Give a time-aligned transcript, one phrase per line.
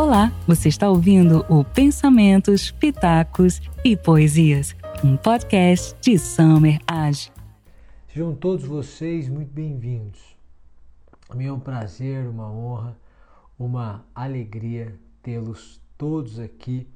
[0.00, 7.30] Olá, você está ouvindo o Pensamentos, Pitacos e Poesias, um podcast de Summer Age.
[8.08, 10.18] Sejam todos vocês muito bem-vindos.
[11.38, 12.96] É um prazer, uma honra,
[13.58, 16.88] uma alegria tê-los todos aqui.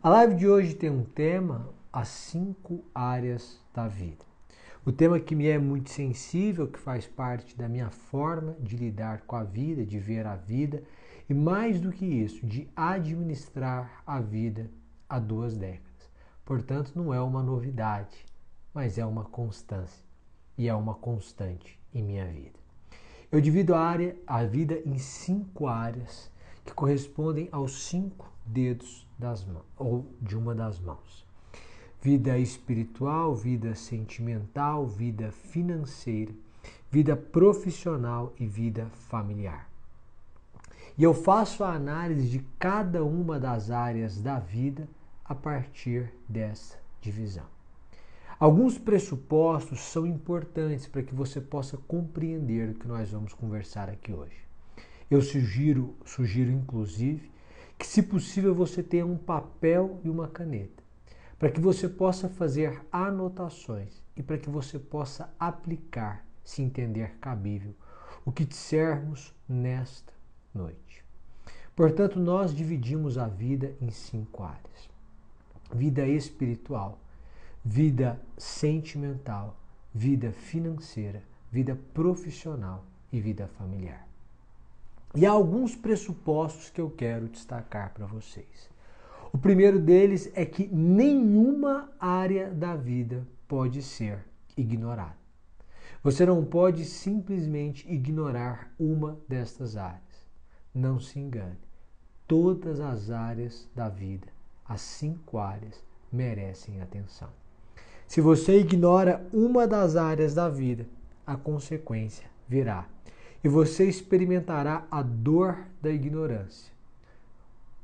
[0.00, 4.24] A live de hoje tem um tema: as cinco áreas da vida.
[4.84, 9.22] O tema que me é muito sensível, que faz parte da minha forma de lidar
[9.22, 10.84] com a vida, de ver a vida
[11.28, 14.70] e mais do que isso, de administrar a vida
[15.08, 16.10] há duas décadas.
[16.44, 18.24] Portanto, não é uma novidade,
[18.72, 20.04] mas é uma constância
[20.56, 22.58] e é uma constante em minha vida.
[23.30, 26.30] Eu divido a, área, a vida em cinco áreas
[26.64, 31.26] que correspondem aos cinco dedos das mãos ou de uma das mãos
[32.06, 36.32] vida espiritual, vida sentimental, vida financeira,
[36.88, 39.68] vida profissional e vida familiar.
[40.98, 44.88] E eu faço a análise de cada uma das áreas da vida
[45.24, 47.44] a partir dessa divisão.
[48.40, 54.12] Alguns pressupostos são importantes para que você possa compreender o que nós vamos conversar aqui
[54.12, 54.46] hoje.
[55.10, 57.30] Eu sugiro, sugiro inclusive,
[57.78, 60.82] que se possível você tenha um papel e uma caneta
[61.38, 67.74] para que você possa fazer anotações e para que você possa aplicar, se entender cabível,
[68.24, 70.15] o que dissermos nesta
[70.56, 71.04] noite.
[71.76, 74.90] Portanto, nós dividimos a vida em cinco áreas:
[75.72, 76.98] vida espiritual,
[77.64, 79.56] vida sentimental,
[79.94, 84.06] vida financeira, vida profissional e vida familiar.
[85.14, 88.68] E há alguns pressupostos que eu quero destacar para vocês.
[89.32, 94.24] O primeiro deles é que nenhuma área da vida pode ser
[94.56, 95.16] ignorada.
[96.02, 100.05] Você não pode simplesmente ignorar uma destas áreas.
[100.76, 101.58] Não se engane.
[102.28, 104.28] Todas as áreas da vida,
[104.64, 107.30] as cinco áreas, merecem atenção.
[108.06, 110.86] Se você ignora uma das áreas da vida,
[111.26, 112.86] a consequência virá
[113.42, 116.76] e você experimentará a dor da ignorância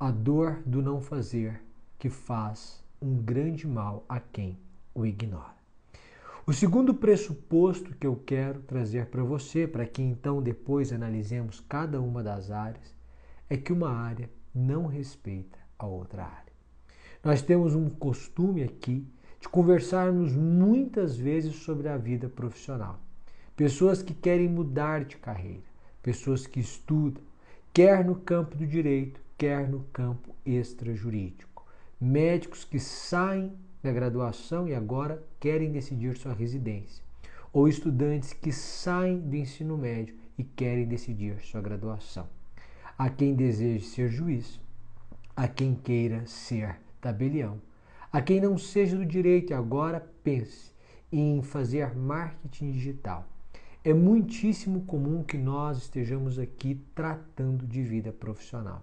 [0.03, 1.62] a dor do não fazer
[1.97, 4.59] que faz um grande mal a quem
[4.93, 5.62] o ignora.
[6.45, 12.01] O segundo pressuposto que eu quero trazer para você, para que então depois analisemos cada
[12.01, 12.93] uma das áreas,
[13.49, 16.53] é que uma área não respeita a outra área.
[17.23, 19.07] Nós temos um costume aqui
[19.41, 22.99] de conversarmos muitas vezes sobre a vida profissional.
[23.55, 25.63] Pessoas que querem mudar de carreira,
[26.03, 27.23] pessoas que estudam,
[27.73, 31.65] quer no campo do direito, quer no campo extrajurídico.
[32.01, 37.04] Médicos que saem da graduação e agora querem decidir sua residência.
[37.53, 42.28] Ou estudantes que saem do ensino médio e querem decidir sua graduação.
[42.97, 44.60] Há quem deseje ser juiz,
[45.34, 47.60] há quem queira ser tabelião,
[48.12, 50.72] há quem não seja do direito e agora pense
[51.10, 53.28] em fazer marketing digital.
[53.84, 58.82] É muitíssimo comum que nós estejamos aqui tratando de vida profissional.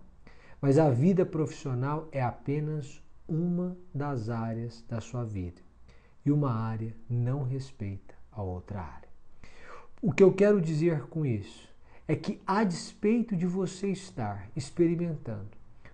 [0.61, 5.61] Mas a vida profissional é apenas uma das áreas da sua vida.
[6.25, 9.09] E uma área não respeita a outra área.
[10.01, 11.69] O que eu quero dizer com isso
[12.07, 15.49] é que, a despeito de você estar experimentando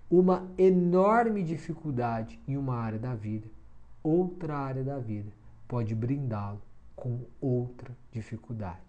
[0.09, 3.47] uma enorme dificuldade em uma área da vida,
[4.01, 5.31] outra área da vida
[5.67, 6.61] pode brindá-lo
[6.95, 8.79] com outra dificuldade.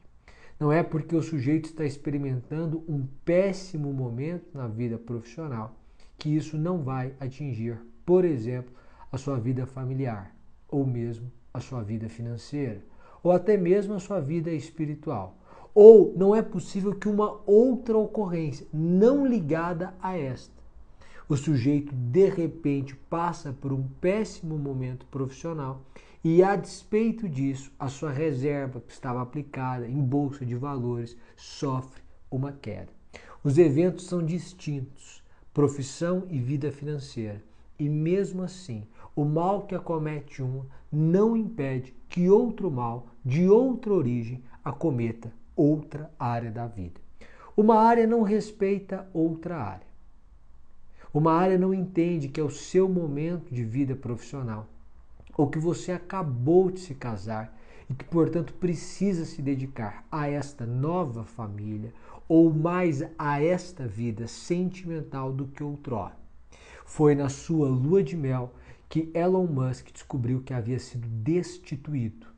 [0.59, 5.77] Não é porque o sujeito está experimentando um péssimo momento na vida profissional
[6.17, 8.73] que isso não vai atingir, por exemplo,
[9.11, 10.35] a sua vida familiar,
[10.69, 12.81] ou mesmo a sua vida financeira,
[13.23, 15.37] ou até mesmo a sua vida espiritual.
[15.75, 20.55] Ou não é possível que uma outra ocorrência não ligada a esta.
[21.29, 25.83] O sujeito de repente passa por um péssimo momento profissional
[26.23, 32.01] e, a despeito disso, a sua reserva que estava aplicada em bolsa de valores sofre
[32.31, 32.89] uma queda.
[33.43, 35.23] Os eventos são distintos,
[35.53, 37.43] profissão e vida financeira,
[37.79, 43.93] e mesmo assim, o mal que acomete uma não impede que outro mal, de outra
[43.93, 47.01] origem, acometa outra área da vida.
[47.57, 49.87] Uma área não respeita outra área.
[51.13, 54.69] Uma área não entende que é o seu momento de vida profissional
[55.37, 57.57] ou que você acabou de se casar
[57.89, 61.93] e que, portanto, precisa se dedicar a esta nova família
[62.29, 66.26] ou mais a esta vida sentimental do que outrora.
[66.87, 68.55] Foi na sua lua de mel
[68.89, 72.29] que Elon Musk descobriu que havia sido destituído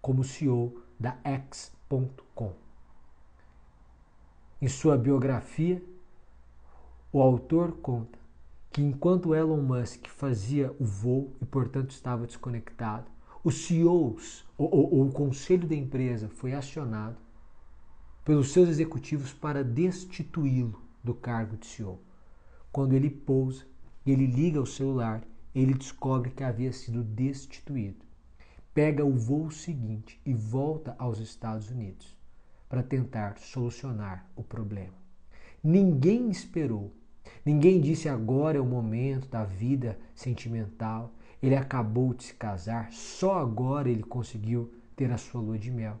[0.00, 2.52] como CEO da X.com.
[4.60, 5.80] Em sua biografia,
[7.12, 8.18] O autor conta
[8.70, 13.10] que enquanto Elon Musk fazia o voo e, portanto, estava desconectado,
[13.44, 17.16] os CEOs, ou, ou o conselho da empresa, foi acionado
[18.24, 22.00] pelos seus executivos para destituí-lo do cargo de CEO.
[22.76, 23.64] Quando ele pousa
[24.04, 25.22] e ele liga o celular,
[25.54, 28.04] ele descobre que havia sido destituído.
[28.74, 32.14] Pega o voo seguinte e volta aos Estados Unidos
[32.68, 34.92] para tentar solucionar o problema.
[35.64, 36.92] Ninguém esperou
[37.46, 41.14] Ninguém disse agora é o momento da vida sentimental.
[41.42, 45.98] Ele acabou de se casar, só agora ele conseguiu ter a sua lua de mel.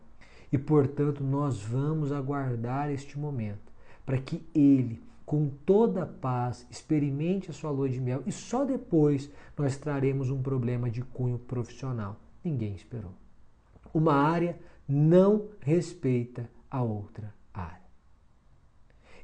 [0.52, 3.72] E portanto, nós vamos aguardar este momento
[4.04, 8.64] para que ele, com toda a paz, experimente a sua lua de mel e só
[8.64, 9.28] depois
[9.58, 12.20] nós traremos um problema de cunho profissional.
[12.44, 13.12] Ninguém esperou.
[13.92, 14.56] Uma área
[14.88, 17.82] não respeita a outra área.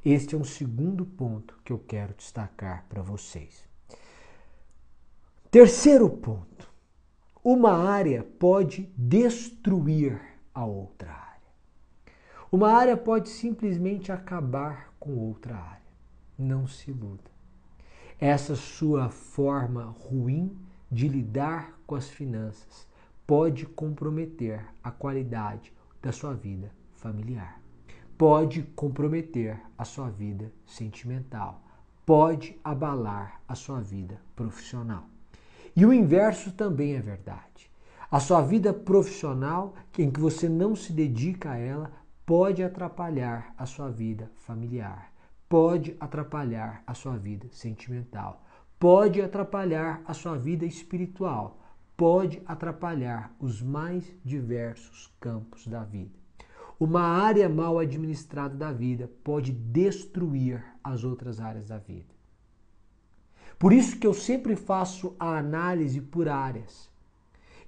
[0.04, 3.64] Este é um segundo ponto que eu quero destacar para vocês.
[5.52, 6.68] Terceiro ponto:
[7.44, 10.20] uma área pode destruir
[10.52, 11.32] a outra área.
[12.50, 15.81] Uma área pode simplesmente acabar com outra área.
[16.38, 17.30] Não se iluda.
[18.18, 20.56] Essa sua forma ruim
[20.90, 22.86] de lidar com as finanças
[23.26, 27.62] pode comprometer a qualidade da sua vida familiar
[28.22, 31.60] pode comprometer a sua vida sentimental,
[32.06, 35.08] pode abalar a sua vida profissional.
[35.74, 37.68] E o inverso também é verdade.
[38.08, 41.90] A sua vida profissional, em que você não se dedica a ela,
[42.24, 45.11] pode atrapalhar a sua vida familiar,
[45.52, 48.42] pode atrapalhar a sua vida sentimental,
[48.78, 51.60] pode atrapalhar a sua vida espiritual,
[51.94, 56.18] pode atrapalhar os mais diversos campos da vida.
[56.80, 62.14] Uma área mal administrada da vida pode destruir as outras áreas da vida.
[63.58, 66.90] Por isso que eu sempre faço a análise por áreas.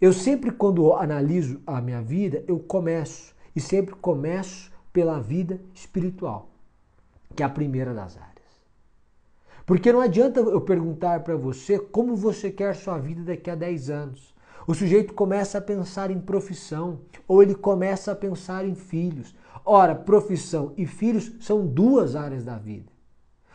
[0.00, 6.53] Eu sempre, quando analiso a minha vida, eu começo, e sempre começo pela vida espiritual,
[7.34, 8.34] que é a primeira das áreas.
[9.66, 13.90] Porque não adianta eu perguntar para você como você quer sua vida daqui a 10
[13.90, 14.34] anos.
[14.66, 19.34] O sujeito começa a pensar em profissão ou ele começa a pensar em filhos.
[19.64, 22.92] Ora, profissão e filhos são duas áreas da vida.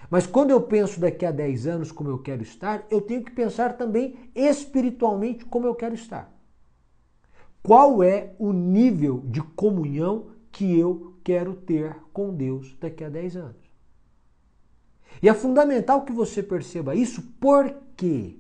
[0.10, 3.32] Mas quando eu penso daqui a 10 anos como eu quero estar, eu tenho que
[3.32, 6.34] pensar também espiritualmente como eu quero estar.
[7.62, 13.36] Qual é o nível de comunhão que eu quero ter com Deus daqui a 10
[13.36, 13.69] anos?
[15.22, 18.40] E é fundamental que você perceba isso, porque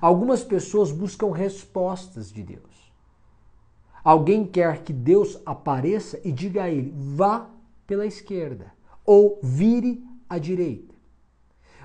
[0.00, 2.92] Algumas pessoas buscam respostas de Deus.
[4.02, 7.48] Alguém quer que Deus apareça e diga a ele: vá
[7.86, 8.72] pela esquerda
[9.04, 10.94] ou vire à direita.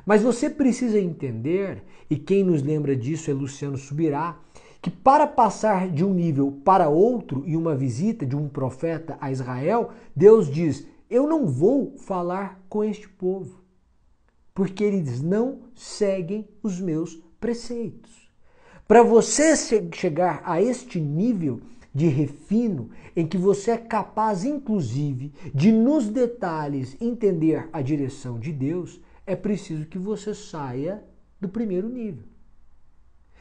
[0.05, 4.39] Mas você precisa entender, e quem nos lembra disso é Luciano Subirá,
[4.81, 9.31] que para passar de um nível para outro e uma visita de um profeta a
[9.31, 13.61] Israel, Deus diz: Eu não vou falar com este povo,
[14.59, 18.29] porque eles não seguem os meus preceitos.
[18.85, 21.61] Para você chegar a este nível
[21.95, 28.51] de refino, em que você é capaz, inclusive, de nos detalhes entender a direção de
[28.51, 31.01] Deus, é preciso que você saia
[31.39, 32.27] do primeiro nível.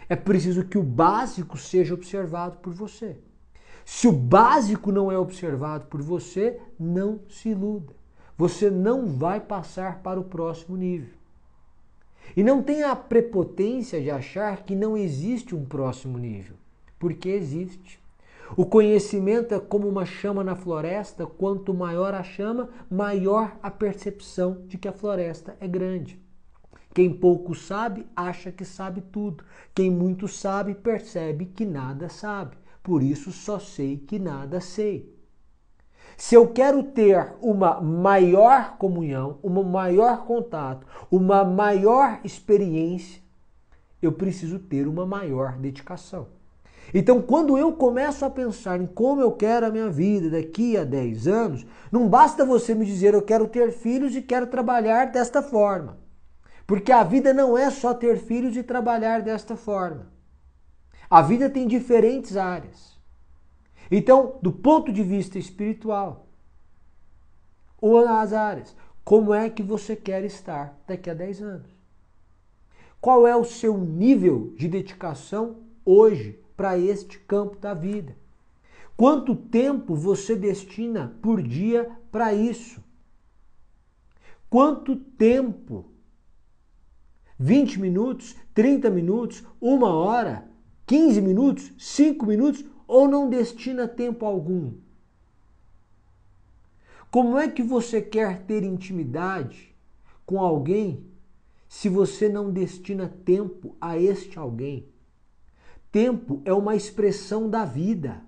[0.09, 3.17] É preciso que o básico seja observado por você.
[3.85, 7.93] Se o básico não é observado por você, não se iluda.
[8.37, 11.18] Você não vai passar para o próximo nível.
[12.37, 16.57] E não tenha a prepotência de achar que não existe um próximo nível,
[16.99, 18.01] porque existe.
[18.57, 24.63] O conhecimento é como uma chama na floresta, quanto maior a chama, maior a percepção
[24.67, 26.19] de que a floresta é grande.
[26.95, 29.45] Quem pouco sabe, acha que sabe tudo.
[29.75, 32.57] Quem muito sabe, percebe que nada sabe.
[32.83, 35.18] Por isso só sei que nada sei.
[36.19, 43.23] Se eu quero ter uma maior comunhão, um maior contato, uma maior experiência,
[44.03, 46.27] eu preciso ter uma maior dedicação.
[46.93, 50.83] Então, quando eu começo a pensar em como eu quero a minha vida daqui a
[50.83, 55.41] 10 anos, não basta você me dizer eu quero ter filhos e quero trabalhar desta
[55.41, 55.99] forma.
[56.67, 60.11] Porque a vida não é só ter filhos e trabalhar desta forma.
[61.09, 62.98] A vida tem diferentes áreas.
[63.91, 66.27] Então, do ponto de vista espiritual,
[67.81, 71.71] ou nas áreas, como é que você quer estar daqui a 10 anos?
[73.01, 78.17] Qual é o seu nível de dedicação hoje para este campo da vida?
[78.97, 82.83] Quanto tempo você destina por dia para isso?
[84.51, 85.87] Quanto tempo
[87.39, 90.51] 20 minutos, 30 minutos, uma hora,
[90.85, 94.73] 15 minutos, 5 minutos ou não destina tempo algum?
[97.11, 99.75] Como é que você quer ter intimidade
[100.25, 101.05] com alguém
[101.69, 104.89] se você não destina tempo a este alguém?
[105.93, 108.23] Tempo é uma expressão da vida.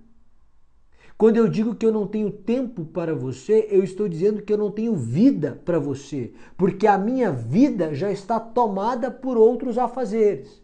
[1.16, 4.56] Quando eu digo que eu não tenho tempo para você, eu estou dizendo que eu
[4.56, 10.59] não tenho vida para você, porque a minha vida já está tomada por outros afazeres.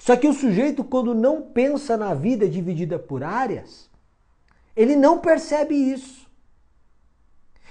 [0.00, 3.90] Só que o sujeito, quando não pensa na vida dividida por áreas,
[4.74, 6.26] ele não percebe isso.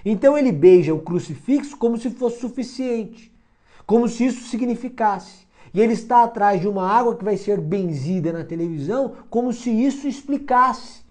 [0.06, 3.34] Então ele beija o crucifixo como se fosse suficiente,
[3.84, 5.48] como se isso significasse.
[5.74, 9.72] E ele está atrás de uma água que vai ser benzida na televisão, como se
[9.72, 11.02] isso explicasse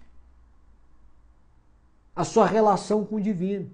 [2.15, 3.69] a sua relação com o divino.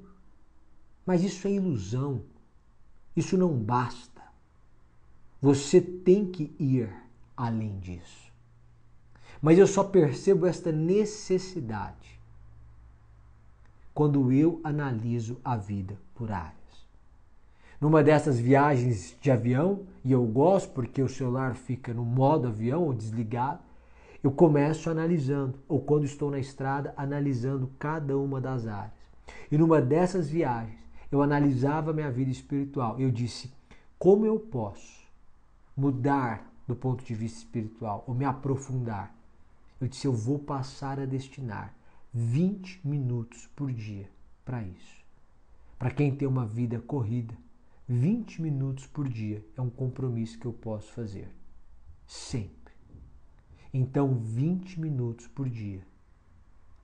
[1.06, 2.24] Mas isso é ilusão.
[3.16, 4.24] Isso não basta.
[5.40, 7.05] Você tem que ir
[7.36, 8.32] além disso.
[9.42, 12.20] Mas eu só percebo esta necessidade
[13.94, 16.56] quando eu analiso a vida por áreas.
[17.80, 22.84] Numa dessas viagens de avião, e eu gosto porque o celular fica no modo avião
[22.84, 23.60] ou desligado,
[24.24, 28.94] eu começo analisando, ou quando estou na estrada, analisando cada uma das áreas.
[29.52, 30.80] E numa dessas viagens,
[31.12, 33.00] eu analisava minha vida espiritual.
[33.00, 33.54] Eu disse:
[34.00, 35.06] como eu posso
[35.78, 39.16] mudar do ponto de vista espiritual, ou me aprofundar?
[39.80, 41.76] Eu disse: eu vou passar a destinar
[42.14, 44.10] 20 minutos por dia
[44.44, 45.04] para isso.
[45.78, 47.38] Para quem tem uma vida corrida,
[47.88, 51.30] 20 minutos por dia é um compromisso que eu posso fazer.
[52.08, 52.74] Sempre.
[53.74, 55.86] Então, 20 minutos por dia,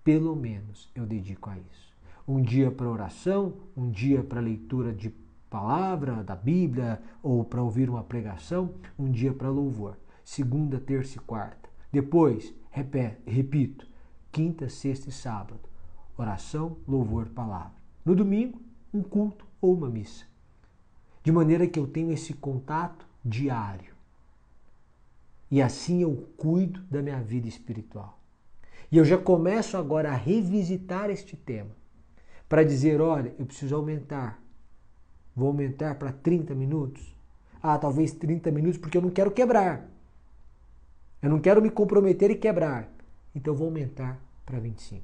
[0.04, 1.96] pelo menos, eu dedico a isso.
[2.28, 5.10] Um dia para oração, um dia para leitura de
[5.52, 9.98] palavra da Bíblia ou para ouvir uma pregação, um dia para louvor.
[10.24, 11.70] Segunda, terça e quarta.
[11.92, 12.56] Depois,
[13.26, 13.86] repito,
[14.32, 15.60] quinta, sexta e sábado.
[16.18, 17.74] Oração, louvor, palavra.
[18.06, 18.62] No domingo,
[18.94, 20.26] um culto ou uma missa.
[21.22, 23.94] De maneira que eu tenho esse contato diário.
[25.52, 28.18] E assim eu cuido da minha vida espiritual.
[28.90, 31.72] E eu já começo agora a revisitar este tema
[32.48, 34.41] para dizer: olha, eu preciso aumentar.
[35.36, 37.16] Vou aumentar para 30 minutos.
[37.62, 39.88] Ah, talvez 30 minutos porque eu não quero quebrar.
[41.22, 42.90] Eu não quero me comprometer e quebrar.
[43.34, 45.04] Então vou aumentar para 25.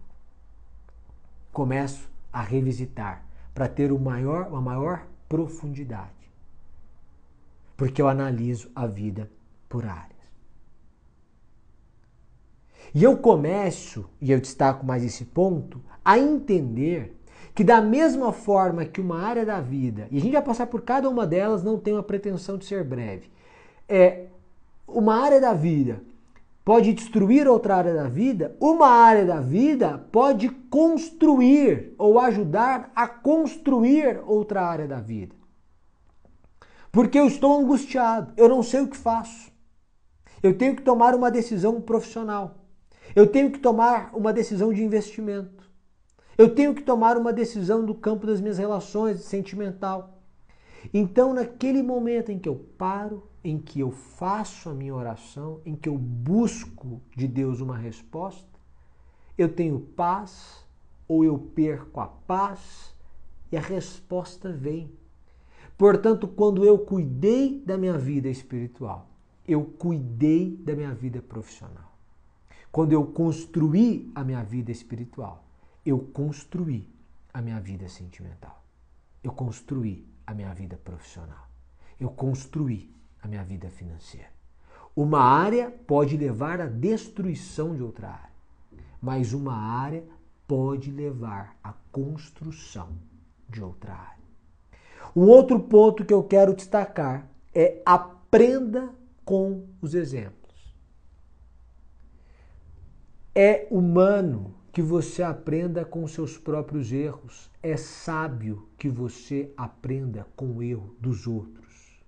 [1.51, 6.11] Começo a revisitar para ter o maior, uma maior profundidade.
[7.75, 9.29] Porque eu analiso a vida
[9.69, 10.17] por áreas.
[12.93, 17.15] E eu começo, e eu destaco mais esse ponto, a entender
[17.53, 20.81] que da mesma forma que uma área da vida, e a gente vai passar por
[20.81, 23.29] cada uma delas, não tem uma pretensão de ser breve,
[23.87, 24.27] é
[24.87, 26.01] uma área da vida
[26.67, 33.07] pode destruir outra área da vida, uma área da vida pode construir ou ajudar a
[33.07, 35.33] construir outra área da vida.
[36.91, 39.49] Porque eu estou angustiado, eu não sei o que faço.
[40.43, 42.55] Eu tenho que tomar uma decisão profissional.
[43.15, 45.66] Eu tenho que tomar uma decisão de investimento.
[46.37, 50.21] Eu tenho que tomar uma decisão do campo das minhas relações, sentimental.
[50.93, 55.73] Então, naquele momento em que eu paro em que eu faço a minha oração, em
[55.73, 58.59] que eu busco de Deus uma resposta,
[59.37, 60.67] eu tenho paz
[61.07, 62.93] ou eu perco a paz
[63.49, 64.91] e a resposta vem.
[65.77, 69.09] Portanto, quando eu cuidei da minha vida espiritual,
[69.47, 71.97] eu cuidei da minha vida profissional.
[72.69, 75.46] Quando eu construí a minha vida espiritual,
[75.89, 76.93] eu construí
[77.33, 78.61] a minha vida sentimental.
[79.23, 81.47] Eu construí a minha vida profissional.
[81.97, 84.27] Eu construí a minha vida financeira.
[84.93, 88.35] Uma área pode levar à destruição de outra área,
[89.01, 90.03] mas uma área
[90.45, 92.89] pode levar à construção
[93.47, 94.17] de outra área.
[95.15, 100.75] Um outro ponto que eu quero destacar é aprenda com os exemplos.
[103.33, 107.49] É humano que você aprenda com seus próprios erros.
[107.63, 111.99] É sábio que você aprenda com o erro dos outros.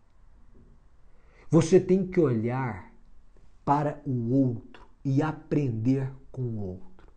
[1.49, 2.93] Você tem que olhar
[3.65, 7.07] para o outro e aprender com o outro.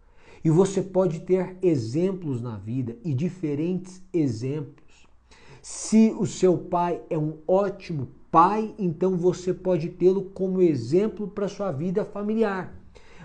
[0.43, 5.07] E você pode ter exemplos na vida e diferentes exemplos.
[5.61, 11.47] Se o seu pai é um ótimo pai, então você pode tê-lo como exemplo para
[11.47, 12.82] sua vida familiar.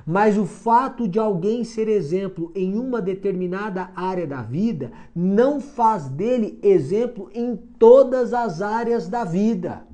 [0.09, 6.07] Mas o fato de alguém ser exemplo em uma determinada área da vida não faz
[6.07, 9.85] dele exemplo em todas as áreas da vida.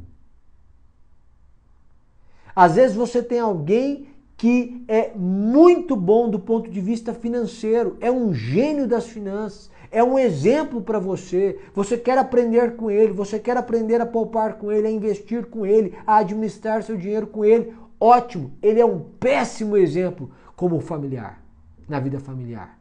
[2.56, 8.12] Às vezes você tem alguém que é muito bom do ponto de vista financeiro, é
[8.12, 11.58] um gênio das finanças, é um exemplo para você.
[11.74, 15.66] Você quer aprender com ele, você quer aprender a poupar com ele, a investir com
[15.66, 17.74] ele, a administrar seu dinheiro com ele.
[18.06, 21.42] Ótimo, ele é um péssimo exemplo como familiar,
[21.88, 22.78] na vida familiar.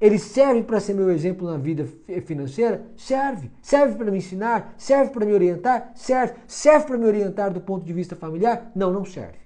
[0.00, 1.86] Ele serve para ser meu exemplo na vida
[2.24, 2.86] financeira?
[2.96, 3.50] Serve.
[3.60, 4.72] Serve para me ensinar?
[4.78, 5.92] Serve para me orientar?
[5.94, 6.36] Serve.
[6.46, 8.72] Serve para me orientar do ponto de vista familiar?
[8.74, 9.36] Não, não serve.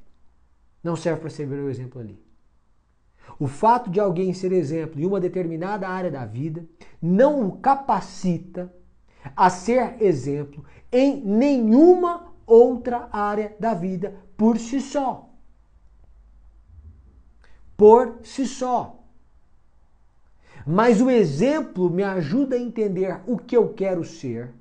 [0.80, 2.16] Não serve para ser meu exemplo ali.
[3.36, 6.64] O fato de alguém ser exemplo em uma determinada área da vida
[7.02, 8.72] não o capacita
[9.34, 15.28] a ser exemplo em nenhuma outra área da vida por si só.
[17.76, 19.00] Por si só.
[20.66, 24.52] Mas o exemplo me ajuda a entender o que eu quero ser,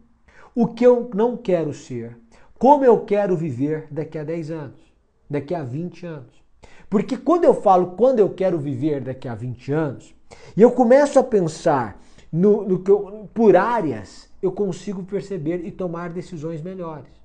[0.56, 2.18] o que eu não quero ser,
[2.58, 4.82] como eu quero viver daqui a 10 anos,
[5.30, 6.44] daqui a 20 anos.
[6.90, 10.16] Porque quando eu falo quando eu quero viver daqui a 20 anos,
[10.56, 15.72] e eu começo a pensar no, no que eu, por áreas, eu consigo perceber e
[15.72, 17.19] tomar decisões melhores.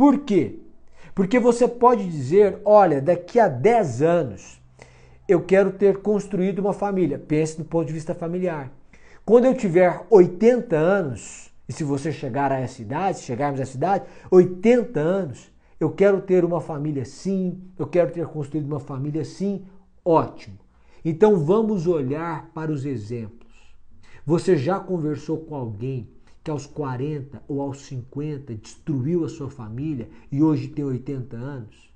[0.00, 0.58] Por quê?
[1.14, 4.58] Porque você pode dizer, olha, daqui a 10 anos
[5.28, 7.18] eu quero ter construído uma família.
[7.18, 8.72] Pense do ponto de vista familiar.
[9.26, 13.76] Quando eu tiver 80 anos, e se você chegar a essa idade, chegarmos a essa
[13.76, 19.22] idade, 80 anos, eu quero ter uma família sim, eu quero ter construído uma família
[19.22, 19.66] sim,
[20.02, 20.56] ótimo.
[21.04, 23.52] Então vamos olhar para os exemplos.
[24.24, 26.08] Você já conversou com alguém
[26.42, 31.90] que aos 40 ou aos 50 destruiu a sua família e hoje tem 80 anos?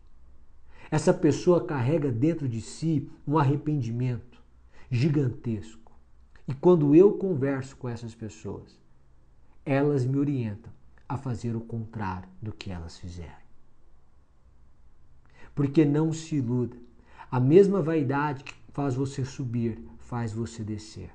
[0.90, 4.42] Essa pessoa carrega dentro de si um arrependimento
[4.90, 5.92] gigantesco.
[6.46, 8.78] E quando eu converso com essas pessoas,
[9.64, 10.72] elas me orientam
[11.08, 13.44] a fazer o contrário do que elas fizeram.
[15.54, 16.76] Porque não se iluda.
[17.30, 21.10] A mesma vaidade que faz você subir faz você descer.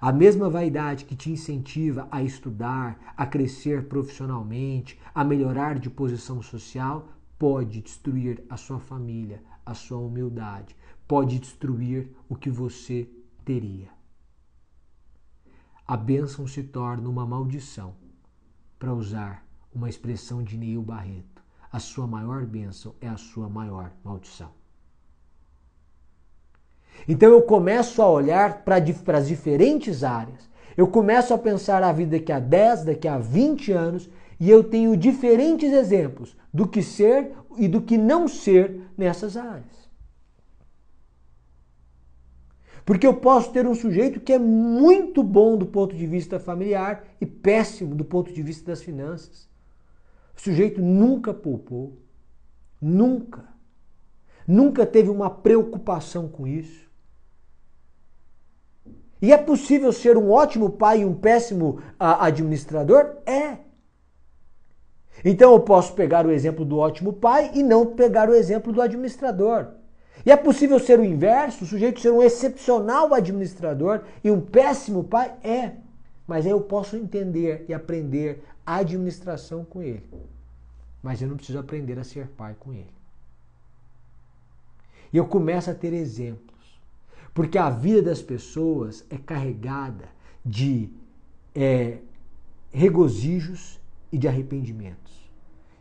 [0.00, 6.42] A mesma vaidade que te incentiva a estudar, a crescer profissionalmente, a melhorar de posição
[6.42, 10.76] social, pode destruir a sua família, a sua humildade,
[11.08, 13.08] pode destruir o que você
[13.44, 13.88] teria.
[15.86, 17.94] A bênção se torna uma maldição,
[18.78, 21.42] para usar uma expressão de Neil Barreto.
[21.72, 24.55] A sua maior bênção é a sua maior maldição.
[27.08, 28.76] Então eu começo a olhar para
[29.18, 30.48] as diferentes áreas.
[30.76, 34.62] Eu começo a pensar a vida daqui a 10, daqui a 20 anos e eu
[34.62, 39.86] tenho diferentes exemplos do que ser e do que não ser nessas áreas.
[42.84, 47.04] Porque eu posso ter um sujeito que é muito bom do ponto de vista familiar
[47.20, 49.48] e péssimo do ponto de vista das finanças.
[50.36, 51.98] O sujeito nunca poupou,
[52.80, 53.44] nunca.
[54.46, 56.85] Nunca teve uma preocupação com isso.
[59.20, 63.16] E é possível ser um ótimo pai e um péssimo administrador?
[63.24, 63.58] É.
[65.24, 68.82] Então eu posso pegar o exemplo do ótimo pai e não pegar o exemplo do
[68.82, 69.68] administrador.
[70.24, 75.04] E é possível ser o inverso, o sujeito ser um excepcional administrador e um péssimo
[75.04, 75.34] pai?
[75.42, 75.72] É.
[76.26, 80.02] Mas aí eu posso entender e aprender a administração com ele.
[81.02, 82.92] Mas eu não preciso aprender a ser pai com ele.
[85.12, 86.45] E eu começo a ter exemplos.
[87.36, 90.08] Porque a vida das pessoas é carregada
[90.42, 90.88] de
[91.54, 91.98] é,
[92.72, 93.78] regozijos
[94.10, 95.30] e de arrependimentos.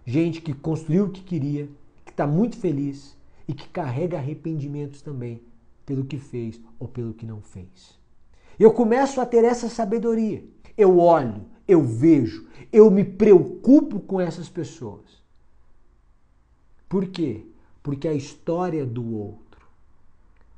[0.06, 1.70] Gente que construiu o que queria,
[2.04, 5.42] que está muito feliz e que carrega arrependimentos também
[5.86, 7.98] pelo que fez ou pelo que não fez.
[8.60, 10.44] Eu começo a ter essa sabedoria.
[10.78, 15.24] Eu olho, eu vejo, eu me preocupo com essas pessoas.
[16.90, 17.46] Por quê?
[17.82, 19.45] Porque a história do outro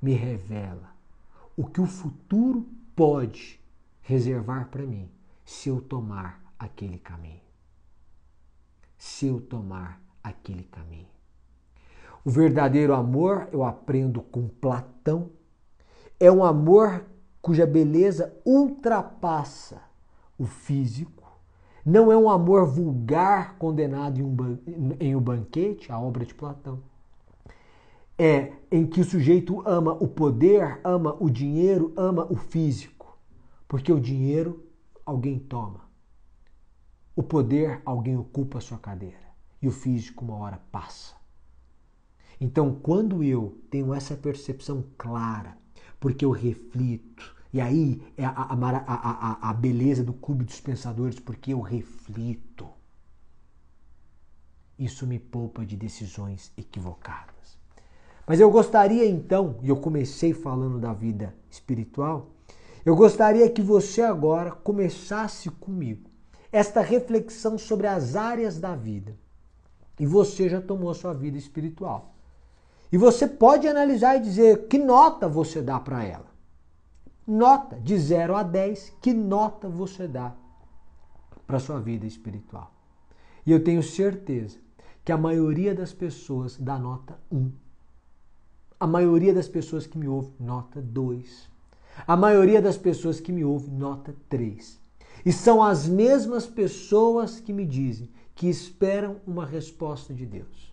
[0.02, 0.96] me revela
[1.56, 3.60] o que o futuro pode
[4.02, 5.10] reservar para mim
[5.44, 7.48] se eu tomar aquele caminho
[8.98, 11.08] se eu tomar aquele caminho.
[12.26, 15.30] O verdadeiro amor, eu aprendo com Platão,
[16.20, 17.06] é um amor
[17.42, 19.82] cuja beleza ultrapassa
[20.38, 21.24] o físico.
[21.86, 24.36] Não é um amor vulgar condenado em um,
[25.00, 26.82] em um banquete, a obra de Platão.
[28.18, 33.18] É em que o sujeito ama o poder, ama o dinheiro, ama o físico.
[33.68, 34.66] Porque o dinheiro
[35.06, 35.88] alguém toma.
[37.16, 39.28] O poder, alguém ocupa a sua cadeira.
[39.62, 41.16] E o físico, uma hora passa.
[42.40, 45.58] Então, quando eu tenho essa percepção clara,
[46.00, 51.20] porque eu reflito, e aí é a, a, a, a, beleza do clube dos pensadores,
[51.20, 52.68] porque eu reflito.
[54.78, 57.37] Isso me poupa de decisões equivocadas.
[58.28, 62.28] Mas eu gostaria então, e eu comecei falando da vida espiritual,
[62.86, 66.10] eu gostaria que você agora começasse comigo
[66.52, 69.16] esta reflexão sobre as áreas da vida.
[69.98, 72.16] E você já tomou sua vida espiritual.
[72.92, 76.28] E você pode analisar e dizer que nota você dá para ela.
[77.26, 80.36] Nota de 0 a 10, que nota você dá
[81.46, 82.74] para sua vida espiritual?
[83.46, 84.58] E eu tenho certeza
[85.04, 87.67] que a maioria das pessoas dá nota 1.
[88.80, 91.50] A maioria das pessoas que me ouvem, nota 2.
[92.06, 94.80] A maioria das pessoas que me ouvem, nota 3.
[95.26, 100.72] E são as mesmas pessoas que me dizem que esperam uma resposta de Deus,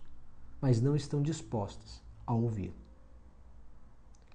[0.61, 2.75] mas não estão dispostas a ouvi-lo.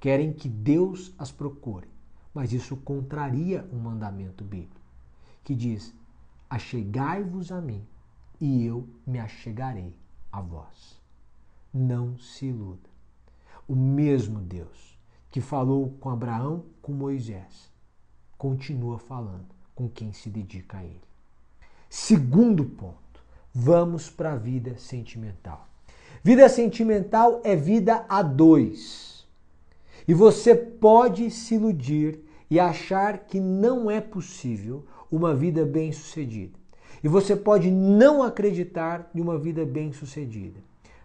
[0.00, 1.86] Querem que Deus as procure,
[2.34, 4.80] mas isso contraria um mandamento bíblico,
[5.44, 5.94] que diz:
[6.48, 7.86] Achegai-vos a mim
[8.40, 9.94] e eu me achegarei
[10.32, 11.00] a vós.
[11.72, 12.89] Não se iluda.
[13.70, 14.98] O mesmo Deus
[15.30, 17.70] que falou com Abraão, com Moisés,
[18.36, 21.00] continua falando com quem se dedica a ele.
[21.88, 23.22] Segundo ponto,
[23.54, 25.68] vamos para a vida sentimental.
[26.20, 29.24] Vida sentimental é vida a dois.
[30.08, 32.18] E você pode se iludir
[32.50, 36.58] e achar que não é possível uma vida bem-sucedida.
[37.04, 40.58] E você pode não acreditar em uma vida bem-sucedida.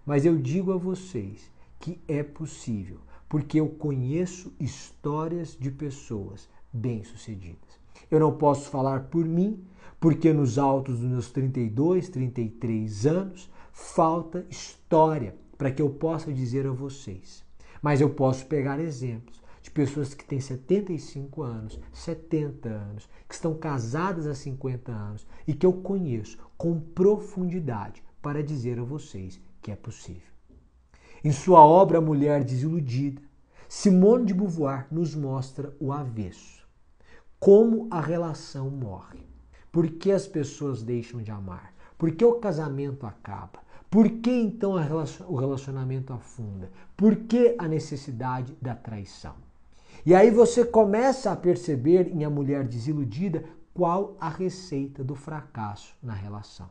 [0.04, 1.54] Mas eu digo a vocês
[1.86, 2.98] que é possível,
[3.30, 7.80] porque eu conheço histórias de pessoas bem-sucedidas.
[8.10, 9.64] Eu não posso falar por mim,
[10.00, 16.66] porque nos altos dos meus 32, 33 anos, falta história para que eu possa dizer
[16.66, 17.46] a vocês.
[17.84, 23.54] Mas eu posso pegar exemplos de pessoas que têm 75 anos, 70 anos, que estão
[23.54, 29.70] casadas há 50 anos e que eu conheço com profundidade para dizer a vocês que
[29.70, 30.35] é possível.
[31.26, 33.20] Em sua obra Mulher Desiludida,
[33.68, 36.64] Simone de Beauvoir nos mostra o avesso.
[37.40, 39.28] Como a relação morre.
[39.72, 41.74] Por que as pessoas deixam de amar?
[41.98, 43.58] Por que o casamento acaba?
[43.90, 44.74] Por que então
[45.28, 46.70] o relacionamento afunda?
[46.96, 49.34] Por que a necessidade da traição?
[50.06, 55.96] E aí você começa a perceber em A Mulher Desiludida qual a receita do fracasso
[56.04, 56.70] na relação.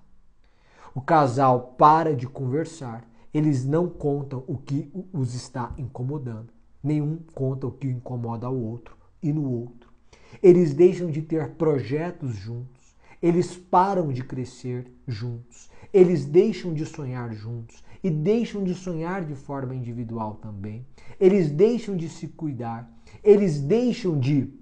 [0.94, 3.04] O casal para de conversar,
[3.34, 8.96] eles não contam o que os está incomodando, nenhum conta o que incomoda ao outro
[9.20, 9.92] e no outro.
[10.40, 17.32] Eles deixam de ter projetos juntos, eles param de crescer juntos, eles deixam de sonhar
[17.34, 20.86] juntos e deixam de sonhar de forma individual também.
[21.18, 22.88] Eles deixam de se cuidar,
[23.22, 24.52] eles deixam de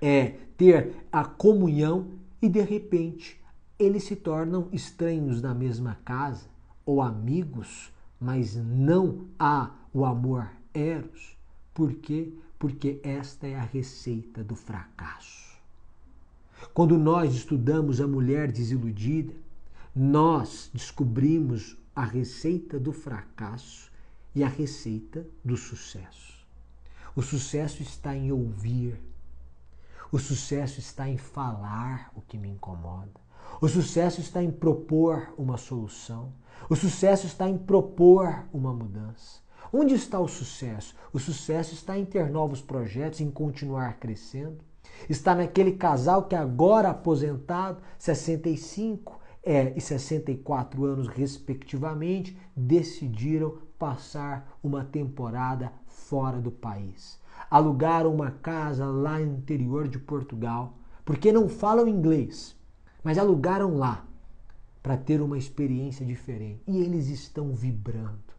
[0.00, 2.08] é, ter a comunhão
[2.40, 3.40] e de repente
[3.78, 6.46] eles se tornam estranhos na mesma casa
[6.84, 11.36] ou amigos, mas não há o amor eros.
[11.72, 12.32] Por quê?
[12.58, 15.54] Porque esta é a receita do fracasso.
[16.72, 19.34] Quando nós estudamos a mulher desiludida,
[19.94, 23.90] nós descobrimos a receita do fracasso
[24.34, 26.34] e a receita do sucesso.
[27.14, 29.00] O sucesso está em ouvir.
[30.10, 33.23] O sucesso está em falar o que me incomoda.
[33.64, 36.34] O sucesso está em propor uma solução.
[36.68, 39.40] O sucesso está em propor uma mudança.
[39.72, 40.94] Onde está o sucesso?
[41.14, 44.58] O sucesso está em ter novos projetos, em continuar crescendo.
[45.08, 54.84] Está naquele casal que agora aposentado, 65 é, e 64 anos respectivamente, decidiram passar uma
[54.84, 57.18] temporada fora do país.
[57.50, 62.54] Alugaram uma casa lá no interior de Portugal, porque não falam inglês,
[63.04, 64.06] mas alugaram lá
[64.82, 66.62] para ter uma experiência diferente.
[66.66, 68.34] E eles estão vibrando.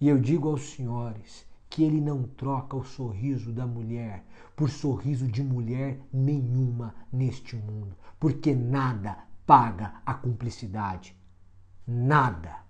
[0.00, 5.26] E eu digo aos senhores que ele não troca o sorriso da mulher por sorriso
[5.26, 11.16] de mulher nenhuma neste mundo, porque nada paga a cumplicidade.
[11.86, 12.62] Nada.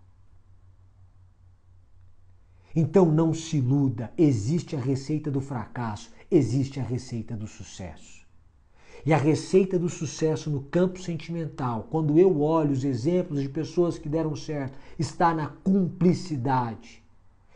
[2.74, 8.23] Então não se iluda, existe a receita do fracasso, existe a receita do sucesso.
[9.06, 13.98] E a receita do sucesso no campo sentimental, quando eu olho os exemplos de pessoas
[13.98, 17.02] que deram certo, está na cumplicidade,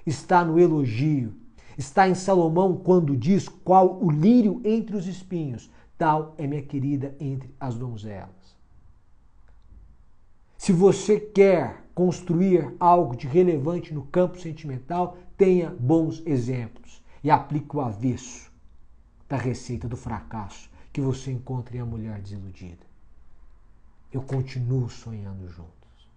[0.04, 1.34] está no elogio,
[1.78, 7.16] está em Salomão quando diz qual o lírio entre os espinhos, tal é minha querida
[7.18, 8.28] entre as donzelas.
[10.58, 17.74] Se você quer construir algo de relevante no campo sentimental, tenha bons exemplos e aplique
[17.74, 18.52] o avesso
[19.26, 22.84] da receita do fracasso que você encontra em A Mulher Desiludida.
[24.12, 26.10] eu continuo sonhando juntos.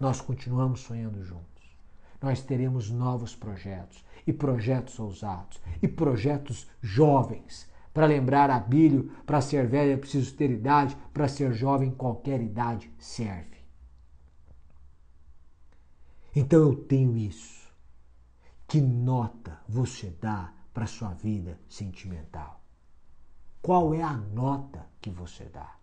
[0.00, 1.76] Nós continuamos sonhando juntos.
[2.18, 7.68] Nós teremos novos projetos, e projetos ousados, e projetos jovens.
[7.92, 12.40] Para lembrar a Bílio, para ser velho é preciso ter idade, para ser jovem qualquer
[12.40, 13.58] idade serve.
[16.34, 17.70] Então eu tenho isso.
[18.66, 22.61] Que nota você dá para sua vida sentimental?
[23.62, 25.76] Qual é a nota que você dá?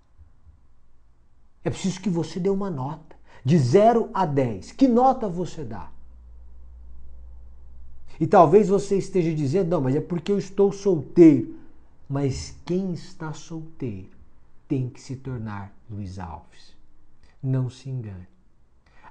[1.63, 3.15] É preciso que você dê uma nota.
[3.43, 4.73] De 0 a 10.
[4.73, 5.89] Que nota você dá?
[8.19, 11.55] E talvez você esteja dizendo, não, mas é porque eu estou solteiro.
[12.07, 14.09] Mas quem está solteiro
[14.67, 16.75] tem que se tornar Luiz Alves.
[17.41, 18.27] Não se engane.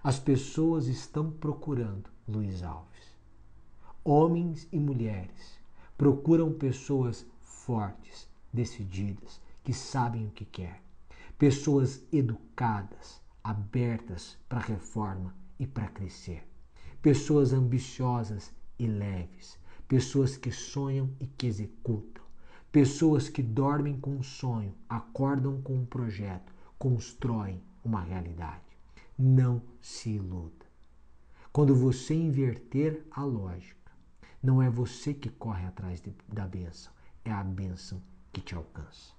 [0.04, 2.88] As pessoas estão procurando Luiz Alves.
[4.04, 5.58] Homens e mulheres
[5.96, 10.82] procuram pessoas fortes, decididas, que sabem o que quer.
[11.38, 16.46] Pessoas educadas, abertas para reforma e para crescer.
[17.00, 19.58] Pessoas ambiciosas e leves.
[19.86, 22.24] Pessoas que sonham e que executam.
[22.70, 28.64] Pessoas que dormem com um sonho, acordam com um projeto, constroem uma realidade.
[29.18, 30.66] Não se iluda.
[31.50, 33.90] Quando você inverter a lógica,
[34.42, 36.92] não é você que corre atrás de, da bênção,
[37.24, 39.12] é a bênção que te alcança.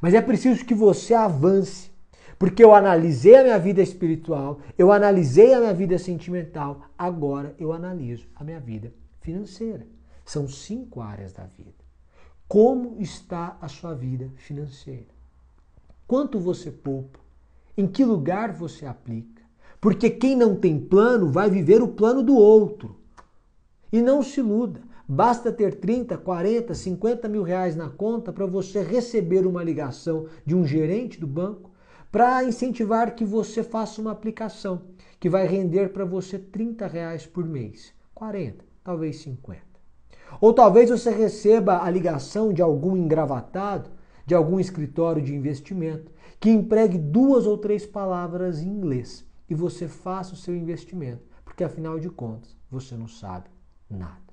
[0.00, 1.90] Mas é preciso que você avance
[2.38, 7.72] porque eu analisei a minha vida espiritual, eu analisei a minha vida sentimental, agora eu
[7.72, 9.84] analiso a minha vida financeira.
[10.24, 11.74] São cinco áreas da vida.
[12.46, 15.08] Como está a sua vida financeira?
[16.06, 17.18] Quanto você poupa?
[17.76, 19.42] Em que lugar você aplica?
[19.80, 23.00] Porque quem não tem plano vai viver o plano do outro.
[23.92, 24.80] E não se iluda.
[25.10, 30.54] Basta ter 30, 40, 50 mil reais na conta para você receber uma ligação de
[30.54, 31.70] um gerente do banco
[32.12, 34.82] para incentivar que você faça uma aplicação
[35.18, 39.62] que vai render para você 30 reais por mês, 40, talvez 50.
[40.42, 43.88] Ou talvez você receba a ligação de algum engravatado,
[44.26, 49.88] de algum escritório de investimento, que empregue duas ou três palavras em inglês e você
[49.88, 53.48] faça o seu investimento, porque afinal de contas você não sabe
[53.88, 54.27] nada.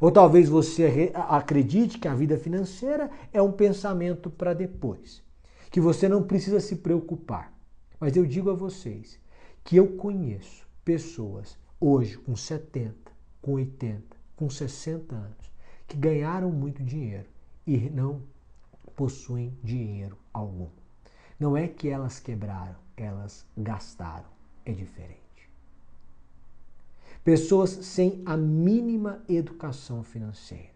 [0.00, 5.22] Ou talvez você acredite que a vida financeira é um pensamento para depois
[5.72, 7.50] que você não precisa se preocupar.
[7.98, 9.18] Mas eu digo a vocês
[9.64, 12.94] que eu conheço pessoas hoje com 70,
[13.40, 15.52] com 80, com 60 anos
[15.88, 17.28] que ganharam muito dinheiro
[17.66, 18.22] e não
[18.94, 20.68] possuem dinheiro algum.
[21.40, 24.30] Não é que elas quebraram, elas gastaram.
[24.64, 25.21] É diferente.
[27.24, 30.72] Pessoas sem a mínima educação financeira.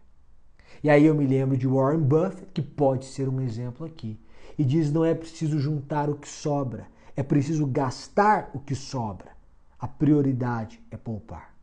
[0.83, 4.19] E aí eu me lembro de Warren Buffett, que pode ser um exemplo aqui
[4.57, 9.35] e diz: não é preciso juntar o que sobra, é preciso gastar o que sobra.
[9.79, 11.55] A prioridade é poupar.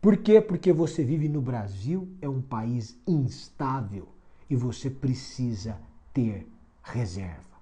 [0.00, 0.40] Por quê?
[0.40, 4.08] Porque você vive no Brasil, é um país instável
[4.48, 5.80] e você precisa
[6.12, 6.46] ter
[6.82, 7.56] reserva.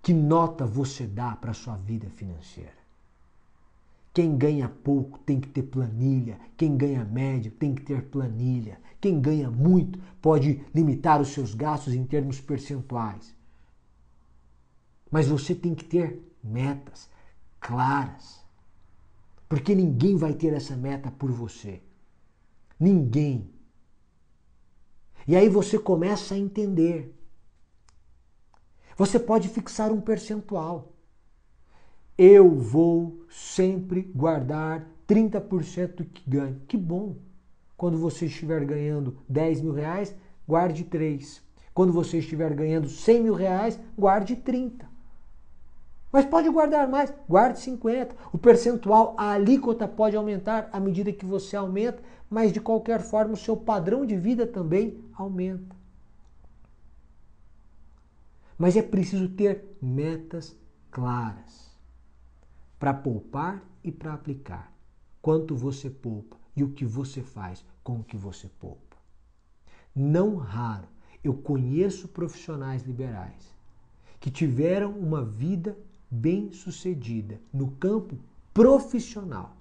[0.00, 2.85] Que nota você dá para a sua vida financeira?
[4.16, 6.40] Quem ganha pouco tem que ter planilha.
[6.56, 8.80] Quem ganha médio tem que ter planilha.
[8.98, 13.34] Quem ganha muito pode limitar os seus gastos em termos percentuais.
[15.10, 17.10] Mas você tem que ter metas
[17.60, 18.42] claras.
[19.50, 21.82] Porque ninguém vai ter essa meta por você.
[22.80, 23.50] Ninguém.
[25.28, 27.14] E aí você começa a entender.
[28.96, 30.95] Você pode fixar um percentual
[32.18, 36.60] eu vou sempre guardar 30% do que ganho.
[36.66, 37.16] Que bom!
[37.76, 40.14] Quando você estiver ganhando 10 mil reais,
[40.48, 41.42] guarde 3.
[41.74, 44.88] Quando você estiver ganhando 100 mil reais, guarde 30.
[46.10, 48.16] Mas pode guardar mais, guarde 50.
[48.32, 53.34] O percentual, a alíquota pode aumentar à medida que você aumenta, mas de qualquer forma
[53.34, 55.76] o seu padrão de vida também aumenta.
[58.56, 60.56] Mas é preciso ter metas
[60.90, 61.65] claras
[62.78, 64.72] para poupar e para aplicar.
[65.20, 68.96] Quanto você poupa e o que você faz com o que você poupa.
[69.94, 70.88] Não raro
[71.22, 73.54] eu conheço profissionais liberais
[74.20, 75.76] que tiveram uma vida
[76.10, 78.16] bem sucedida no campo
[78.54, 79.56] profissional,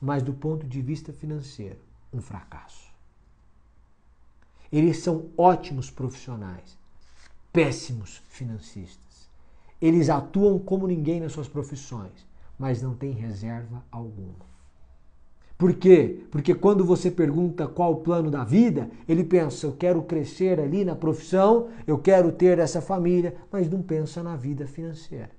[0.00, 1.78] mas do ponto de vista financeiro,
[2.12, 2.92] um fracasso.
[4.70, 6.76] Eles são ótimos profissionais,
[7.52, 9.28] péssimos financistas.
[9.80, 12.26] Eles atuam como ninguém nas suas profissões,
[12.58, 14.48] mas não tem reserva alguma.
[15.56, 16.24] Por quê?
[16.30, 20.84] Porque quando você pergunta qual o plano da vida, ele pensa, eu quero crescer ali
[20.84, 25.30] na profissão, eu quero ter essa família, mas não pensa na vida financeira.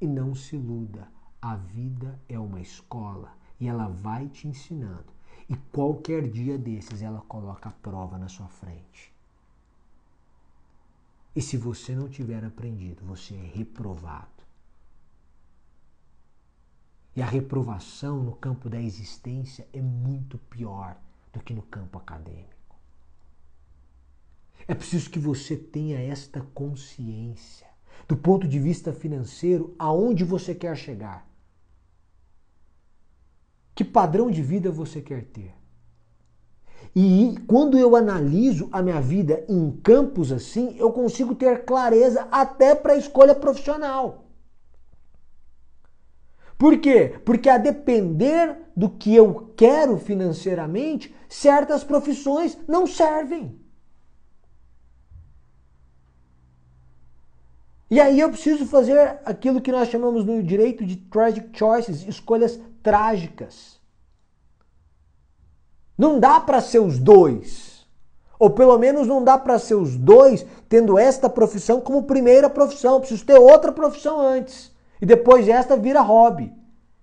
[0.00, 1.08] E não se iluda,
[1.40, 5.12] a vida é uma escola e ela vai te ensinando.
[5.48, 9.12] E qualquer dia desses ela coloca a prova na sua frente.
[11.34, 14.41] E se você não tiver aprendido, você é reprovado.
[17.14, 20.96] E a reprovação no campo da existência é muito pior
[21.32, 22.76] do que no campo acadêmico.
[24.66, 27.66] É preciso que você tenha esta consciência
[28.08, 31.28] do ponto de vista financeiro aonde você quer chegar.
[33.74, 35.54] Que padrão de vida você quer ter?
[36.94, 42.74] E quando eu analiso a minha vida em campos assim, eu consigo ter clareza até
[42.74, 44.21] para a escolha profissional.
[46.58, 47.20] Por quê?
[47.24, 53.60] Porque a depender do que eu quero financeiramente, certas profissões não servem.
[57.90, 62.58] E aí eu preciso fazer aquilo que nós chamamos no direito de tragic choices, escolhas
[62.82, 63.78] trágicas.
[65.98, 67.86] Não dá para ser os dois.
[68.38, 72.98] Ou pelo menos não dá para ser os dois tendo esta profissão como primeira profissão.
[72.98, 74.71] preciso ter outra profissão antes.
[75.02, 76.54] E depois esta vira hobby,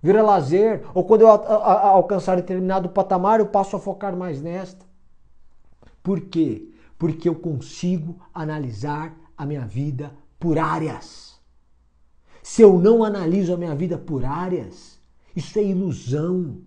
[0.02, 0.82] vira lazer.
[0.94, 4.86] Ou quando eu alcançar determinado patamar, eu passo a focar mais nesta.
[6.02, 6.72] Por quê?
[6.96, 11.38] Porque eu consigo analisar a minha vida por áreas.
[12.42, 14.98] Se eu não analiso a minha vida por áreas,
[15.36, 16.62] isso é ilusão.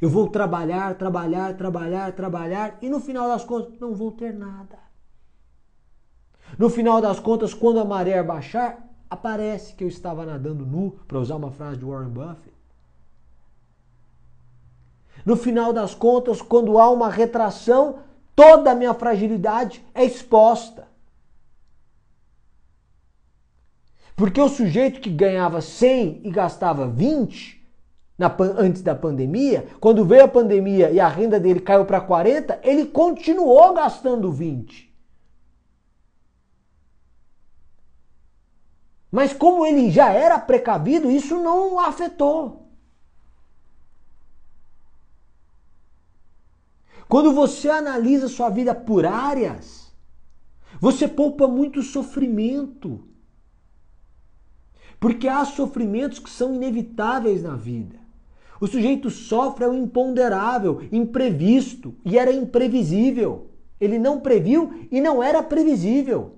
[0.00, 4.78] Eu vou trabalhar, trabalhar, trabalhar, trabalhar e no final das contas não vou ter nada.
[6.58, 11.18] No final das contas, quando a maré baixar, aparece que eu estava nadando nu, para
[11.18, 12.52] usar uma frase de Warren Buffett.
[15.24, 18.00] No final das contas, quando há uma retração,
[18.34, 20.86] toda a minha fragilidade é exposta.
[24.14, 27.58] Porque o sujeito que ganhava 100 e gastava 20,
[28.18, 32.58] na, antes da pandemia, quando veio a pandemia e a renda dele caiu para 40,
[32.64, 34.87] ele continuou gastando 20.
[39.10, 42.68] Mas como ele já era precavido, isso não afetou.
[47.08, 49.90] Quando você analisa sua vida por áreas,
[50.78, 53.00] você poupa muito sofrimento.
[55.00, 57.98] Porque há sofrimentos que são inevitáveis na vida.
[58.60, 63.50] O sujeito sofre é o imponderável, imprevisto e era imprevisível.
[63.80, 66.37] Ele não previu e não era previsível.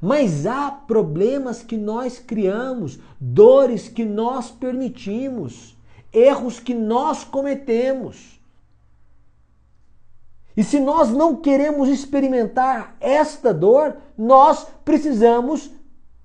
[0.00, 5.76] Mas há problemas que nós criamos, dores que nós permitimos,
[6.12, 8.40] erros que nós cometemos.
[10.56, 15.70] E se nós não queremos experimentar esta dor, nós precisamos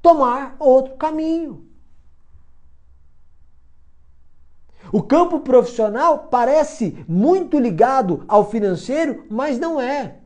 [0.02, 1.68] tomar outro caminho.
[4.92, 10.19] O campo profissional parece muito ligado ao financeiro, mas não é.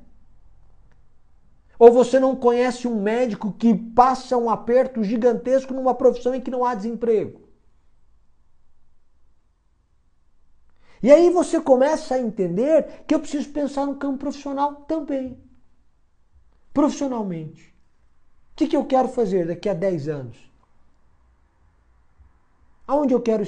[1.84, 6.50] Ou você não conhece um médico que passa um aperto gigantesco numa profissão em que
[6.50, 7.42] não há desemprego.
[11.02, 15.38] E aí você começa a entender que eu preciso pensar no campo profissional também.
[16.74, 17.76] Profissionalmente.
[18.54, 20.38] O que, que eu quero fazer daqui a 10 anos?
[22.88, 23.44] Aonde eu quero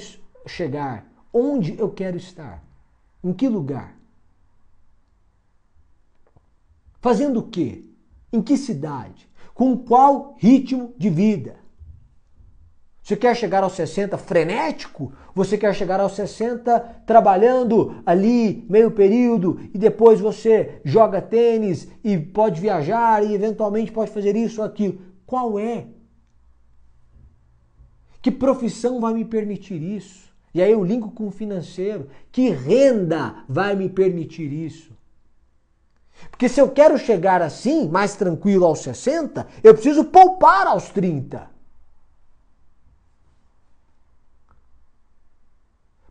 [0.46, 1.10] chegar?
[1.32, 2.62] Onde eu quero estar?
[3.24, 3.96] Em que lugar?
[7.00, 7.95] Fazendo o quê?
[8.32, 9.28] Em que cidade?
[9.54, 11.56] Com qual ritmo de vida?
[13.06, 15.12] Você quer chegar aos 60 frenético?
[15.32, 22.18] Você quer chegar aos 60 trabalhando ali meio período e depois você joga tênis e
[22.18, 25.00] pode viajar e eventualmente pode fazer isso ou aquilo?
[25.24, 25.86] Qual é
[28.20, 30.34] que profissão vai me permitir isso?
[30.52, 32.08] E aí eu linko com o financeiro.
[32.32, 34.95] Que renda vai me permitir isso?
[36.30, 41.50] Porque se eu quero chegar assim, mais tranquilo aos 60, eu preciso poupar aos 30.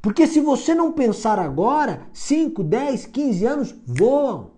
[0.02, 4.52] Porque se você não pensar agora, 5, 10, 15 anos voam.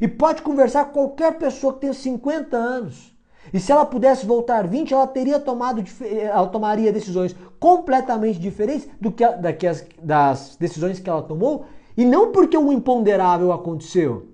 [0.00, 3.12] E pode conversar com qualquer pessoa que tenha 50 anos.
[3.52, 9.12] E se ela pudesse voltar 20, ela teria tomado ela tomaria decisões completamente diferentes do
[9.12, 11.66] que das, das decisões que ela tomou,
[11.96, 14.28] e não porque um imponderável aconteceu,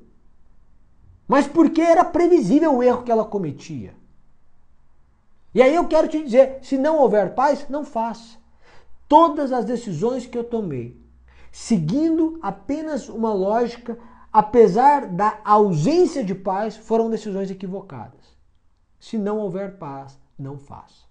[1.26, 3.94] mas porque era previsível o erro que ela cometia.
[5.54, 8.38] E aí eu quero te dizer: se não houver paz, não faça.
[9.08, 11.00] Todas as decisões que eu tomei,
[11.50, 13.98] seguindo apenas uma lógica,
[14.32, 18.36] apesar da ausência de paz, foram decisões equivocadas.
[19.00, 21.06] Se não houver paz, não faça.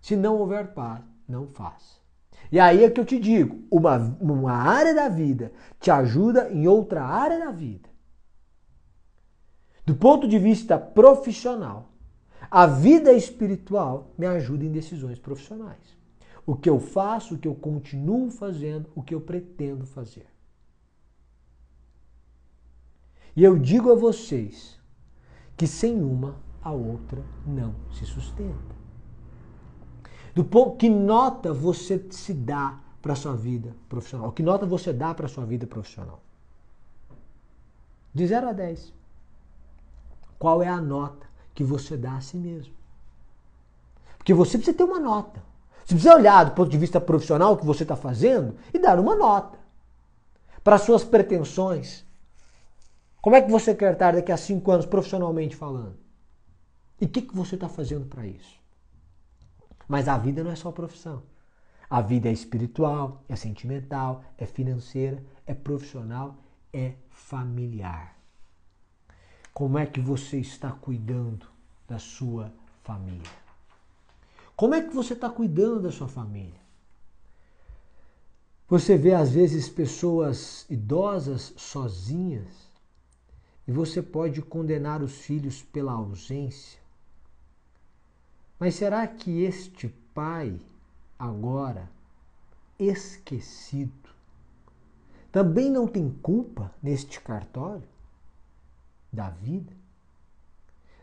[0.00, 2.01] Se não houver paz, não faça.
[2.50, 6.68] E aí é que eu te digo: uma, uma área da vida te ajuda em
[6.68, 7.88] outra área da vida.
[9.84, 11.90] Do ponto de vista profissional,
[12.50, 15.96] a vida espiritual me ajuda em decisões profissionais.
[16.46, 20.26] O que eu faço, o que eu continuo fazendo, o que eu pretendo fazer.
[23.34, 24.78] E eu digo a vocês
[25.56, 28.81] que sem uma, a outra não se sustenta.
[30.34, 34.32] Do ponto que nota você se dá para sua vida profissional?
[34.32, 36.22] Que nota você dá para sua vida profissional?
[38.14, 38.92] De 0 a 10.
[40.38, 42.74] Qual é a nota que você dá a si mesmo?
[44.16, 45.42] Porque você precisa ter uma nota.
[45.84, 48.98] Você precisa olhar do ponto de vista profissional o que você está fazendo e dar
[48.98, 49.58] uma nota
[50.64, 52.06] para suas pretensões.
[53.20, 55.96] Como é que você quer estar daqui a cinco anos profissionalmente falando?
[57.00, 58.61] E o que, que você está fazendo para isso?
[59.88, 61.22] Mas a vida não é só profissão.
[61.88, 66.36] A vida é espiritual, é sentimental, é financeira, é profissional,
[66.72, 68.16] é familiar.
[69.52, 71.46] Como é que você está cuidando
[71.86, 72.52] da sua
[72.82, 73.30] família?
[74.56, 76.60] Como é que você está cuidando da sua família?
[78.68, 82.70] Você vê às vezes pessoas idosas sozinhas
[83.68, 86.81] e você pode condenar os filhos pela ausência.
[88.62, 90.56] Mas será que este pai,
[91.18, 91.90] agora
[92.78, 94.08] esquecido,
[95.32, 97.82] também não tem culpa neste cartório?
[99.12, 99.72] da vida?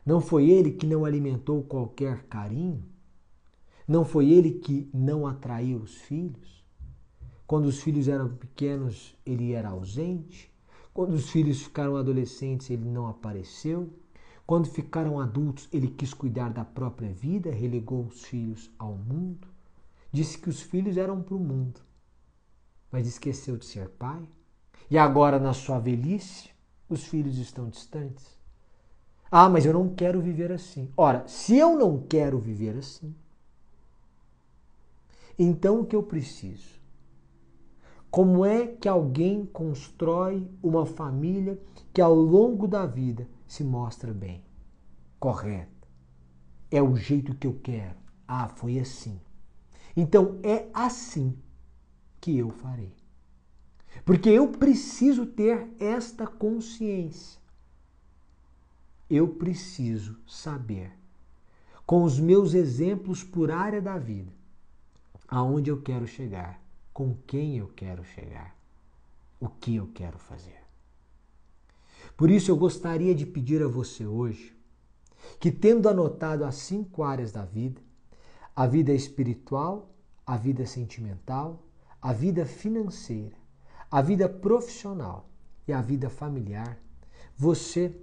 [0.05, 2.81] Não foi ele que não alimentou qualquer carinho?
[3.85, 6.63] Não foi ele que não atraiu os filhos?
[7.45, 10.49] Quando os filhos eram pequenos, ele era ausente.
[10.93, 13.91] Quando os filhos ficaram adolescentes, ele não apareceu.
[14.49, 19.47] Quando ficaram adultos, ele quis cuidar da própria vida, relegou os filhos ao mundo.
[20.11, 21.79] Disse que os filhos eram para o mundo,
[22.91, 24.27] mas esqueceu de ser pai.
[24.89, 26.49] E agora, na sua velhice,
[26.89, 28.25] os filhos estão distantes.
[29.29, 30.89] Ah, mas eu não quero viver assim.
[30.97, 33.13] Ora, se eu não quero viver assim,
[35.37, 36.79] então o que eu preciso?
[38.09, 41.61] Como é que alguém constrói uma família
[41.93, 44.43] que ao longo da vida se mostra bem,
[45.19, 45.87] correta?
[46.69, 47.97] É o jeito que eu quero.
[48.27, 49.19] Ah, foi assim.
[49.97, 51.35] Então é assim
[52.21, 52.95] que eu farei.
[54.05, 57.41] Porque eu preciso ter esta consciência.
[59.09, 60.91] Eu preciso saber,
[61.87, 64.31] com os meus exemplos por área da vida,
[65.27, 66.61] aonde eu quero chegar,
[66.93, 68.55] com quem eu quero chegar,
[69.39, 70.58] o que eu quero fazer.
[72.19, 74.55] Por isso eu gostaria de pedir a você hoje
[75.39, 77.81] que, tendo anotado as cinco áreas da vida,
[78.55, 79.89] a vida espiritual,
[80.25, 81.65] a vida sentimental,
[82.01, 83.39] a vida financeira
[83.91, 85.29] a vida profissional
[85.67, 86.77] e a vida familiar,
[87.35, 87.95] você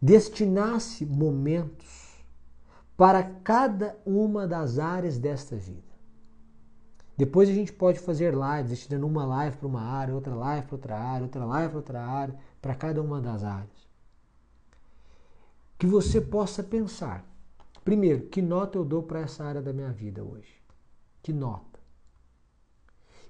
[0.00, 2.24] destinasse momentos
[2.96, 5.90] para cada uma das áreas desta vida.
[7.16, 10.74] Depois a gente pode fazer lives, destinando uma live para uma área, outra live para
[10.74, 13.88] outra área, outra live para outra área, para cada uma das áreas.
[15.78, 17.24] Que você possa pensar,
[17.84, 20.60] primeiro, que nota eu dou para essa área da minha vida hoje?
[21.22, 21.80] Que nota?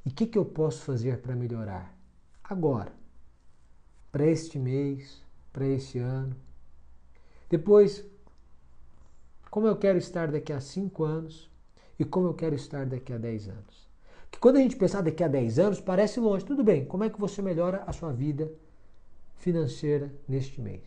[0.05, 1.97] E o que, que eu posso fazer para melhorar?
[2.43, 2.93] Agora,
[4.11, 5.23] para este mês,
[5.53, 6.35] para este ano.
[7.49, 8.05] Depois,
[9.51, 11.51] como eu quero estar daqui a 5 anos
[11.99, 13.91] e como eu quero estar daqui a 10 anos.
[14.31, 16.45] Que quando a gente pensar daqui a 10 anos, parece longe.
[16.45, 18.51] Tudo bem, como é que você melhora a sua vida
[19.41, 20.85] financeira neste mês?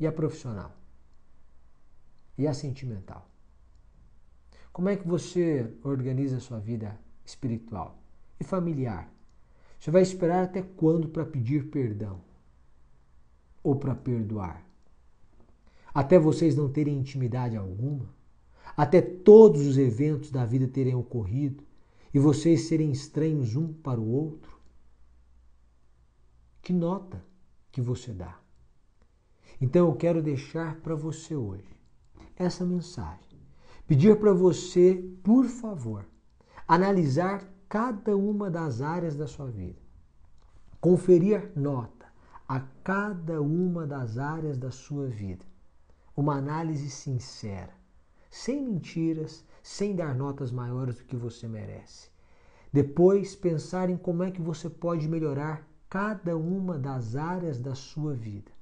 [0.00, 0.72] E a profissional?
[2.36, 3.28] E a sentimental?
[4.72, 7.98] Como é que você organiza a sua vida espiritual
[8.38, 9.12] e familiar?
[9.78, 12.20] Você vai esperar até quando para pedir perdão?
[13.62, 14.64] Ou para perdoar?
[15.92, 18.08] Até vocês não terem intimidade alguma?
[18.76, 21.64] Até todos os eventos da vida terem ocorrido
[22.14, 24.57] e vocês serem estranhos um para o outro?
[26.68, 27.24] Que nota
[27.72, 28.38] que você dá?
[29.58, 31.74] Então eu quero deixar para você hoje
[32.36, 33.40] essa mensagem
[33.86, 36.04] pedir para você, por favor,
[36.66, 39.80] analisar cada uma das áreas da sua vida.
[40.78, 42.04] Conferir nota
[42.46, 45.46] a cada uma das áreas da sua vida.
[46.14, 47.72] uma análise sincera,
[48.28, 52.10] sem mentiras, sem dar notas maiores do que você merece.
[52.70, 58.14] Depois, pensar em como é que você pode melhorar cada uma das áreas da sua
[58.14, 58.52] vida.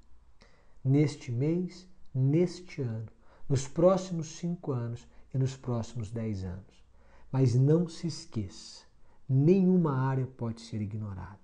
[0.85, 3.09] Neste mês, neste ano,
[3.49, 6.85] nos próximos cinco anos e nos próximos dez anos.
[7.33, 8.85] Mas não se esqueça:
[9.29, 11.39] nenhuma área pode ser ignorada.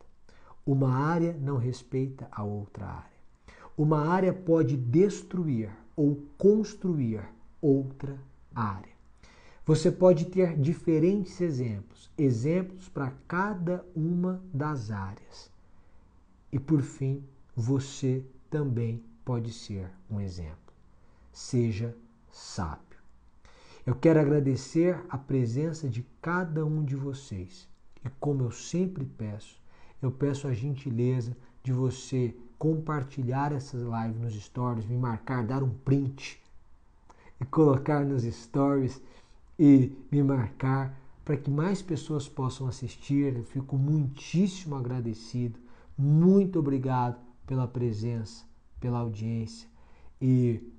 [0.64, 3.12] Uma área não respeita a outra área.
[3.76, 7.24] Uma área pode destruir ou construir
[7.61, 8.16] outra
[8.55, 8.93] área.
[9.64, 15.51] Você pode ter diferentes exemplos, exemplos para cada uma das áreas.
[16.53, 17.24] E por fim,
[17.57, 20.74] você também pode ser um exemplo.
[21.32, 21.96] Seja
[22.30, 22.98] sábio.
[23.86, 27.68] Eu quero agradecer a presença de cada um de vocês.
[28.05, 29.61] E como eu sempre peço,
[30.00, 35.70] eu peço a gentileza de você compartilhar essas lives nos stories, me marcar, dar um
[35.70, 36.40] print
[37.40, 39.00] e colocar nos stories
[39.59, 43.36] e me marcar para que mais pessoas possam assistir.
[43.36, 45.59] Eu fico muitíssimo agradecido.
[45.97, 48.45] Muito obrigado pela presença,
[48.80, 49.68] pela audiência
[50.20, 50.72] e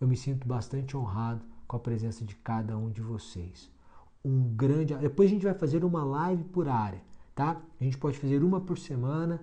[0.00, 3.70] eu me sinto bastante honrado com a presença de cada um de vocês.
[4.24, 4.94] Um grande.
[4.96, 7.00] Depois a gente vai fazer uma live por área,
[7.34, 7.60] tá?
[7.80, 9.40] A gente pode fazer uma por semana,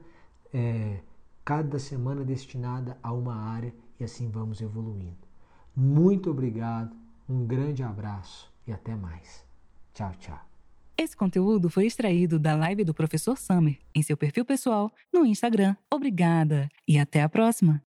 [0.54, 1.02] é,
[1.44, 5.28] cada semana destinada a uma área e assim vamos evoluindo.
[5.76, 6.96] Muito obrigado,
[7.30, 9.46] um grande abraço e até mais.
[9.94, 10.57] Tchau, tchau.
[11.00, 15.76] Esse conteúdo foi extraído da live do professor Summer em seu perfil pessoal no Instagram.
[15.94, 17.87] Obrigada e até a próxima!